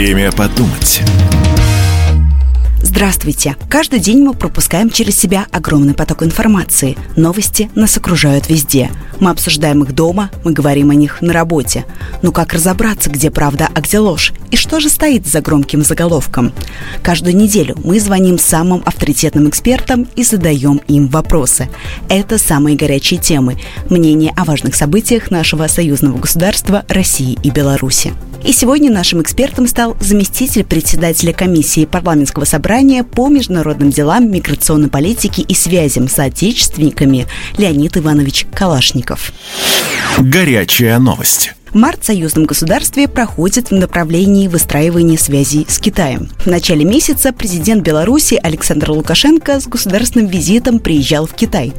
[0.00, 1.02] Время подумать.
[2.92, 3.54] Здравствуйте!
[3.68, 6.98] Каждый день мы пропускаем через себя огромный поток информации.
[7.16, 8.90] Новости нас окружают везде.
[9.20, 11.86] Мы обсуждаем их дома, мы говорим о них на работе.
[12.20, 14.32] Но как разобраться, где правда, а где ложь?
[14.50, 16.52] И что же стоит за громким заголовком?
[17.00, 21.68] Каждую неделю мы звоним самым авторитетным экспертам и задаем им вопросы.
[22.08, 23.56] Это самые горячие темы,
[23.88, 28.12] мнения о важных событиях нашего союзного государства России и Беларуси.
[28.42, 35.42] И сегодня нашим экспертом стал заместитель председателя комиссии парламентского собрания по международным делам, миграционной политике
[35.42, 37.26] и связям с отечественниками
[37.58, 39.32] Леонид Иванович Калашников.
[40.18, 41.52] Горячая новость.
[41.72, 46.28] Март в союзном государстве проходит в направлении выстраивания связей с Китаем.
[46.40, 51.72] В начале месяца президент Беларуси Александр Лукашенко с государственным визитом приезжал в Китай.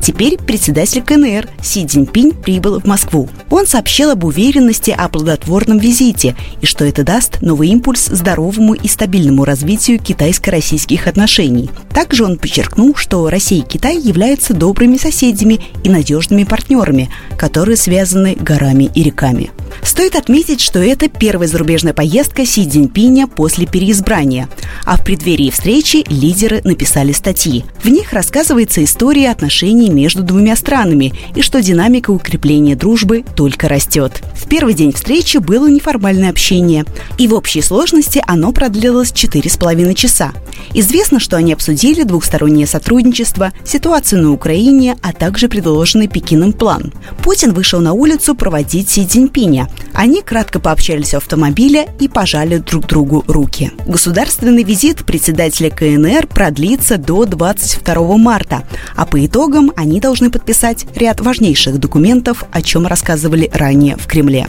[0.00, 3.28] Теперь председатель КНР Си Цзиньпинь прибыл в Москву.
[3.50, 8.88] Он сообщил об уверенности о плодотворном визите и что это даст новый импульс здоровому и
[8.88, 11.68] стабильному развитию китайско-российских отношений.
[11.92, 18.36] Также он подчеркнул, что Россия и Китай являются добрыми соседями и надежными партнерами, которые связаны
[18.40, 19.33] горами и реками.
[19.82, 24.48] Стоит отметить, что это первая зарубежная поездка Си Цзиньпиня после переизбрания,
[24.84, 27.64] а в преддверии встречи лидеры написали статьи.
[27.82, 34.22] В них рассказывается история отношений между двумя странами и что динамика укрепления дружбы только растет.
[34.34, 36.84] В первый день встречи было неформальное общение,
[37.18, 40.32] и в общей сложности оно продлилось 4,5 часа.
[40.72, 46.92] Известно, что они обсудили двухстороннее сотрудничество, ситуацию на Украине, а также предложенный Пекином план.
[47.22, 49.63] Путин вышел на улицу проводить Си Цзиньпиня.
[49.92, 53.72] Они кратко пообщались в автомобиле и пожали друг другу руки.
[53.86, 58.64] Государственный визит председателя КНР продлится до 22 марта,
[58.96, 64.46] а по итогам они должны подписать ряд важнейших документов, о чем рассказывали ранее в Кремле.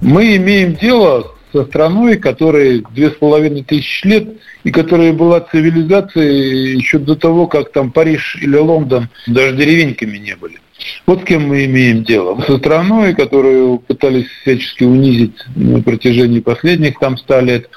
[0.00, 4.28] Мы имеем дело со страной, которая две с половиной тысячи лет
[4.64, 10.36] и которая была цивилизацией еще до того, как там Париж или Лондон даже деревеньками не
[10.36, 10.58] были.
[11.06, 12.40] Вот с кем мы имеем дело.
[12.42, 17.68] Со страной, которую пытались всячески унизить на протяжении последних там ста лет,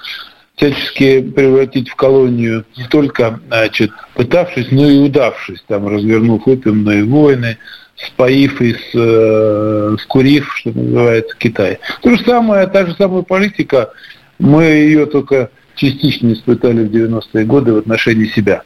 [0.55, 7.57] всячески превратить в колонию, не только значит, пытавшись, но и удавшись, там, развернув опиумные войны,
[7.95, 11.79] споив и э, скурив, что называется, Китай.
[12.01, 13.91] То же самое, та же самая политика,
[14.39, 18.63] мы ее только частично испытали в 90-е годы в отношении себя.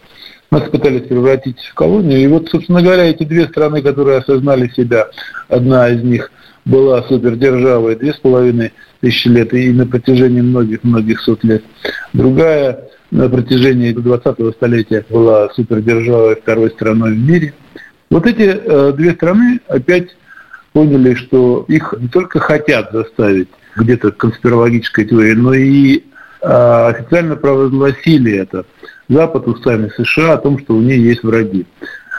[0.55, 2.17] Нас пытались превратить в колонию.
[2.17, 5.09] И вот, собственно говоря, эти две страны, которые осознали себя,
[5.49, 6.31] одна из них
[6.63, 8.71] была супердержавой две с половиной
[9.01, 11.61] тысячи лет и на протяжении многих-многих сот лет.
[12.13, 17.53] Другая на протяжении 20-го столетия была супердержавой второй страной в мире.
[18.09, 20.15] Вот эти э, две страны опять
[20.71, 26.03] поняли, что их не только хотят заставить где-то конспирологической теории, но и э,
[26.41, 28.63] официально провозгласили это
[29.07, 31.65] Запад устами США о том, что у нее есть враги.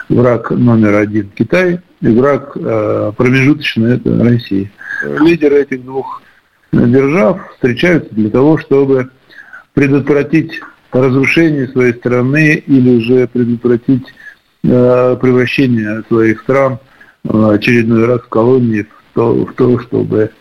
[0.09, 4.71] Враг номер один Китай и враг э, промежуточный это Россия.
[5.19, 6.21] Лидеры этих двух
[6.71, 9.09] держав встречаются для того, чтобы
[9.73, 10.61] предотвратить
[10.91, 14.05] разрушение своей страны или же предотвратить
[14.63, 16.79] э, превращение своих стран
[17.25, 20.31] э, очередной раз в колонии в то, в то чтобы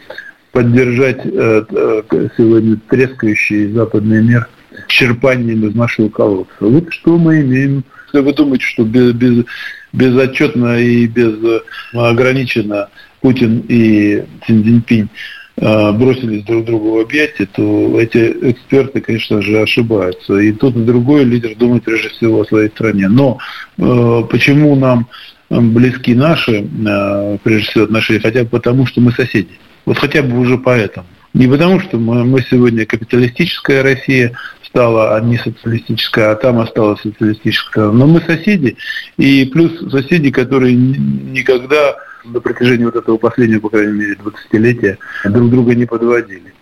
[0.53, 4.49] поддержать э, э, сегодня трескающий западный мир
[4.89, 6.53] черпанием из нашего колодца.
[6.61, 7.85] Вот что мы имеем.
[8.07, 9.45] Если вы думаете, что без, без,
[9.93, 12.89] безотчетно и безограниченно
[13.21, 15.09] Путин и Цзиньпинь
[15.57, 20.39] э, бросились друг другу в объятия, то эти эксперты, конечно же, ошибаются.
[20.39, 23.09] И тот и другой лидер думает прежде всего о своей стране.
[23.09, 23.39] Но
[23.79, 25.09] э, почему нам
[25.51, 29.59] близки наши, э, прежде всего, отношения, хотя бы потому, что мы соседи.
[29.85, 31.07] Вот хотя бы уже поэтому.
[31.35, 34.33] Не потому, что мы, мы сегодня капиталистическая Россия,
[34.77, 37.91] стала не социалистическая, а там осталась социалистическая.
[37.91, 38.77] Но мы соседи,
[39.17, 41.97] и плюс соседи, которые никогда
[42.27, 46.53] на протяжении вот этого последнего, по крайней мере, 20-летия друг друга не подводили.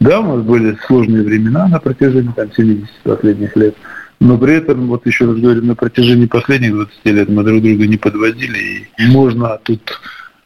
[0.00, 3.74] Да, у нас были сложные времена на протяжении там, 70 последних лет,
[4.20, 7.86] но при этом, вот еще раз говорю, на протяжении последних 20 лет мы друг друга
[7.86, 9.98] не подводили, и можно тут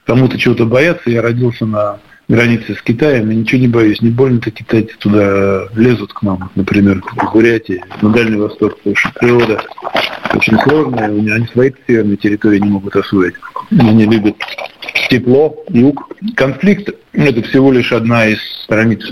[0.05, 1.11] кому-то чего-то бояться.
[1.11, 6.12] Я родился на границы с Китаем, и ничего не боюсь, не больно-то китайцы туда лезут
[6.12, 9.62] к нам, например, в Бурятии, на Дальний Восток, потому что природа
[10.34, 13.34] очень сложная, они свои северные территории не могут освоить.
[13.70, 14.37] Они любят
[15.08, 16.08] тепло, юг.
[16.34, 19.05] Конфликт– это всего лишь одна из страниц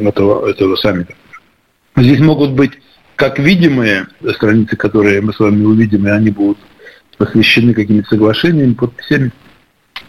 [0.00, 1.14] этого, этого саммита.
[1.96, 2.72] Здесь могут быть
[3.14, 6.58] как видимые страницы, которые мы с вами увидим, и они будут
[7.18, 9.30] посвящены какими-то соглашениями, подписями,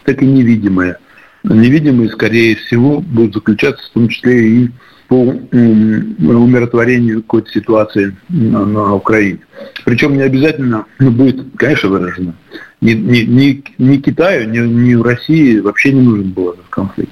[0.03, 0.97] так и невидимые–
[1.43, 4.71] невидимые, скорее всего, будут заключаться в том числе и
[5.07, 9.39] по умиротворению какой-то ситуации на, Украине.
[9.83, 12.33] Причем не обязательно будет, конечно, выражено.
[12.79, 17.11] Ни, ни, ни, ни Китаю, ни, ни России вообще не нужен был этот конфликт.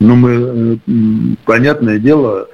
[0.00, 0.80] Но мы,
[1.44, 2.48] понятное дело,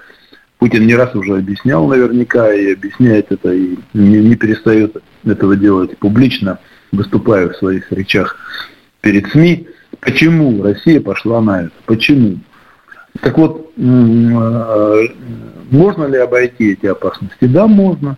[0.59, 5.97] Путин не раз уже объяснял наверняка и объясняет это, и не, не перестает этого делать
[5.99, 6.59] публично,
[6.93, 8.37] выступая в своих речах
[9.01, 9.69] перед СМИ.
[10.07, 11.73] Почему Россия пошла на это?
[11.85, 12.39] Почему?
[13.21, 13.81] Так вот, э,
[15.71, 17.45] можно ли обойти эти опасности?
[17.45, 18.17] Да, можно.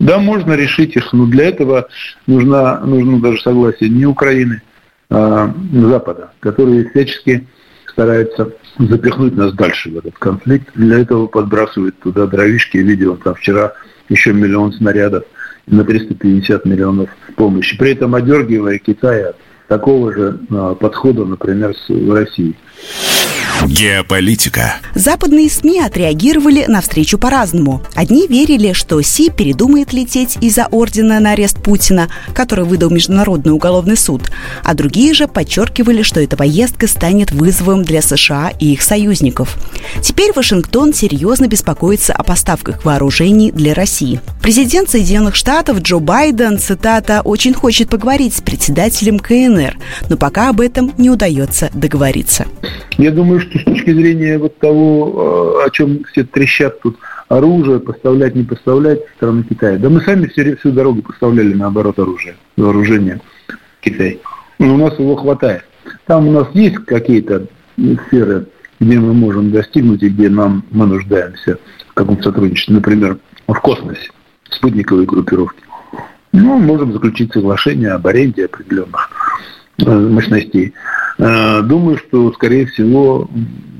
[0.00, 1.88] Да, можно решить их, но для этого
[2.26, 4.62] нужно, нужно даже согласие не Украины,
[5.10, 7.46] а Запада, которые всячески
[7.90, 10.68] стараются запихнуть нас дальше в этот конфликт.
[10.74, 12.78] Для этого подбрасывают туда дровишки.
[12.78, 13.72] Видел там вчера
[14.08, 15.24] еще миллион снарядов
[15.66, 17.76] на 350 миллионов помощи.
[17.78, 19.36] При этом одергивая Китай от
[19.68, 22.54] такого же а, подхода, например, в России.
[23.64, 24.76] Геополитика.
[24.94, 27.82] Западные СМИ отреагировали на встречу по-разному.
[27.94, 33.96] Одни верили, что Си передумает лететь из-за ордена на арест Путина, который выдал Международный уголовный
[33.96, 34.30] суд,
[34.62, 39.56] а другие же подчеркивали, что эта поездка станет вызовом для США и их союзников.
[40.02, 44.20] Теперь Вашингтон серьезно беспокоится о поставках вооружений для России.
[44.42, 49.76] Президент Соединенных Штатов Джо Байден, цитата, «очень хочет поговорить с председателем КНР,
[50.08, 52.46] но пока об этом не удается договориться».
[52.98, 56.96] Я думаю, что с точки зрения вот того, э, о чем все трещат тут,
[57.28, 59.78] оружие поставлять, не поставлять страны Китая.
[59.78, 63.20] Да мы сами всю, всю дорогу поставляли наоборот оружие, вооружение
[63.80, 64.20] Китай.
[64.58, 65.64] Но у нас его хватает.
[66.06, 67.46] Там у нас есть какие-то
[68.06, 68.46] сферы,
[68.80, 71.58] где мы можем достигнуть и где нам мы нуждаемся
[71.88, 74.10] в каком сотрудничестве, например, в космосе,
[74.50, 75.62] спутниковые группировки.
[76.32, 79.10] Ну, можем заключить соглашение об аренде определенных
[79.78, 80.74] э, мощностей.
[81.18, 83.28] Э, думаю, что, скорее всего,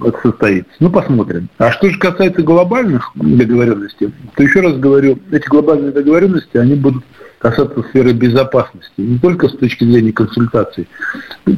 [0.02, 0.72] это состоится.
[0.80, 1.48] Ну, посмотрим.
[1.58, 7.04] А что же касается глобальных договоренностей, то еще раз говорю, эти глобальные договоренности, они будут
[7.38, 10.88] касаться сферы безопасности, не только с точки зрения консультаций.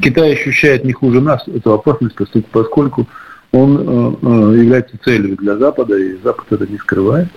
[0.02, 2.16] Китай ощущает не хуже нас эту опасность,
[2.50, 3.06] поскольку
[3.52, 7.28] он э, э, является целью для Запада, и Запад это не скрывает.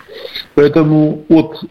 [0.56, 1.64] Поэтому от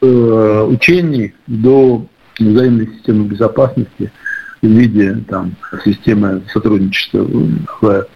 [0.00, 2.06] учений до
[2.38, 4.12] взаимной системы безопасности–
[4.62, 7.26] в виде там, системы сотрудничества
[7.80, 8.06] в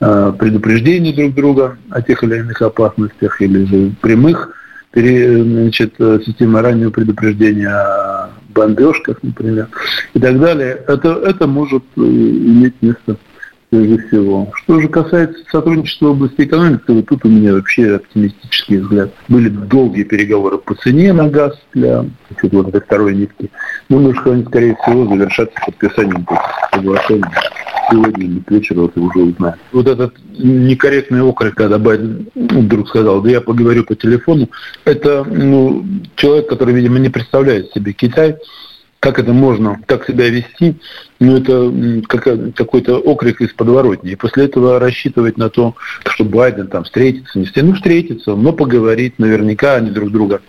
[0.00, 4.56] э, предупреждении друг друга о тех или иных опасностях или же прямых
[4.92, 9.68] значит, система раннего предупреждения о бомбежках, например,
[10.14, 13.16] и так далее, это, это может э, иметь место
[13.70, 14.52] прежде всего.
[14.54, 19.10] Что же касается сотрудничества в области экономики, то тут у меня вообще оптимистический взгляд.
[19.28, 22.04] Были долгие переговоры по цене на газ для
[22.42, 23.50] вот этой второй нитки.
[23.88, 26.26] Думаю, что они, скорее всего, завершатся подписанием
[26.72, 27.30] соглашения.
[27.90, 29.56] Сегодня или к вечеру это уже узнаем.
[29.72, 34.48] Вот этот некорректный окрик, когда Байден вдруг сказал, да я поговорю по телефону,
[34.84, 35.84] это ну,
[36.14, 38.36] человек, который, видимо, не представляет себе Китай,
[39.00, 40.76] как это можно так себя вести,
[41.18, 42.02] ну, это
[42.54, 44.12] какой-то окрик из подворотни.
[44.12, 45.74] И после этого рассчитывать на то,
[46.06, 50.42] что Байден там встретится, не встретится, ну, встретится, но поговорит, наверняка они друг друга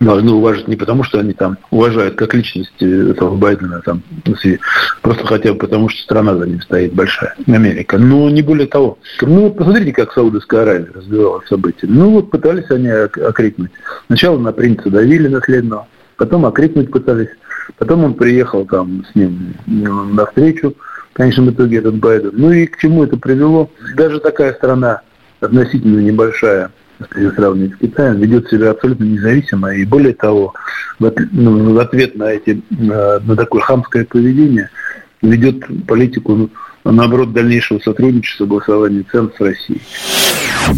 [0.00, 4.02] должны уважать не потому, что они там уважают как личности этого Байдена, там,
[5.00, 7.96] просто хотя бы потому, что страна за ним стоит большая, Америка.
[7.96, 8.98] Но не более того.
[9.22, 11.86] Ну вот посмотрите, как Саудовская Аравия развивалась события.
[11.86, 13.70] Ну вот пытались они окрикнуть.
[14.08, 17.30] Сначала на принца давили наследного, потом окрикнуть пытались
[17.78, 20.74] Потом он приехал там с ним на встречу,
[21.12, 22.30] в конечном итоге этот Байден.
[22.32, 23.70] Ну и к чему это привело?
[23.96, 25.02] Даже такая страна
[25.40, 26.70] относительно небольшая,
[27.14, 29.74] если сравнивать с Китаем, ведет себя абсолютно независимо.
[29.74, 30.54] И более того,
[30.98, 34.70] в, ну, ответ на, эти, на такое хамское поведение
[35.22, 36.50] ведет политику,
[36.84, 39.80] наоборот, дальнейшего сотрудничества, голосования цен с Россией.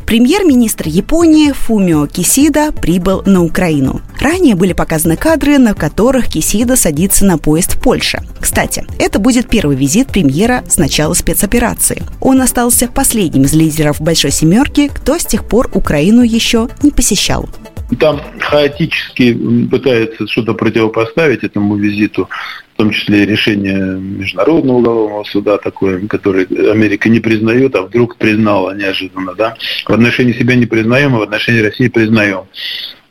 [0.07, 4.00] Премьер-министр Японии Фумио Кисида прибыл на Украину.
[4.21, 8.21] Ранее были показаны кадры, на которых Кисида садится на поезд в Польше.
[8.40, 12.02] Кстати, это будет первый визит премьера с начала спецоперации.
[12.21, 17.49] Он остался последним из лидеров Большой Семерки, кто с тех пор Украину еще не посещал
[18.00, 22.28] там хаотически пытается что-то противопоставить этому визиту,
[22.76, 28.76] в том числе решение Международного уголовного суда такое, которое Америка не признает, а вдруг признала
[28.76, 29.56] неожиданно, да.
[29.87, 32.42] В отношении себя не признаем, а в отношении России признаем.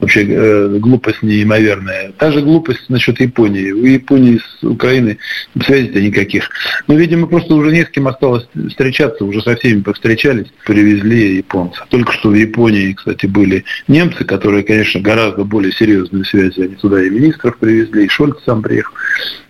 [0.05, 2.12] Вообще э, глупость неимоверная.
[2.17, 3.71] Та же глупость насчет Японии.
[3.71, 5.17] У Японии с Украиной
[5.63, 6.50] связей-то никаких.
[6.88, 11.85] Но, видимо, просто уже не с кем осталось встречаться, уже со всеми повстречались, привезли японцев.
[11.89, 16.62] Только что в Японии, кстати, были немцы, которые, конечно, гораздо более серьезные связи.
[16.62, 18.93] Они туда и министров привезли, и Шольц сам приехал.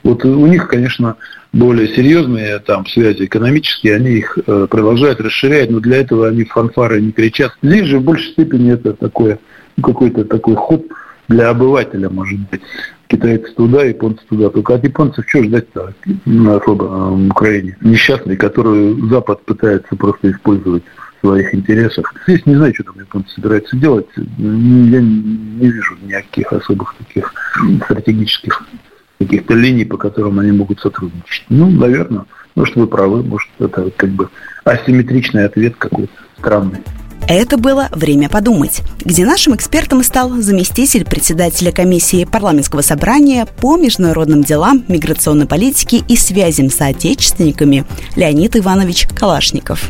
[0.04, 1.18] Вот у них, конечно,
[1.52, 7.02] более серьезные там связи экономические, они их э, продолжают расширять, но для этого они фанфары
[7.02, 7.54] не кричат.
[7.62, 9.40] Здесь же в большей степени это такое,
[9.82, 10.86] какой-то такой ход
[11.28, 12.62] для обывателя, может быть.
[13.08, 14.50] Китайцы туда, японцы туда.
[14.50, 15.94] Только от японцев что ждать-то
[16.26, 17.78] особо в Украине?
[17.82, 20.84] Несчастный, которую Запад пытается просто использовать
[21.22, 22.14] в своих интересах.
[22.28, 24.08] Здесь не знаю, что там японцы собираются делать.
[24.16, 27.34] Я не вижу никаких особых таких
[27.84, 28.64] стратегических
[29.20, 31.46] каких-то линий, по которым они могут сотрудничать.
[31.50, 34.30] Ну, наверное, может, вы правы, может, это как бы
[34.64, 36.80] асимметричный ответ какой-то странный.
[37.28, 44.44] Это было «Время подумать», где нашим экспертом стал заместитель председателя комиссии парламентского собрания по международным
[44.44, 49.90] делам, миграционной политике и связям с соотечественниками Леонид Иванович Калашников.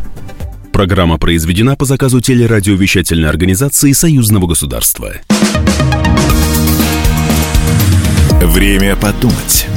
[0.71, 5.11] Программа произведена по заказу телерадиовещательной организации Союзного государства.
[8.41, 9.67] Время подумать.